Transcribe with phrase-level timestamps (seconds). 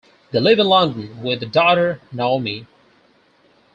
[0.31, 2.65] They live in London with their daughter Naomi.